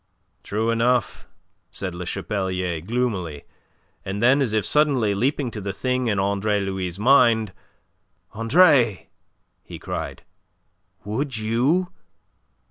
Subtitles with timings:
[0.41, 1.27] "True enough,"
[1.69, 3.43] said Le Chapelier gloomily;
[4.03, 7.53] and then, as if suddenly leaping to the thing in Andre Louis' mind:
[8.33, 9.09] "Andre!"
[9.63, 10.23] he cried.
[11.03, 11.91] "Would you..."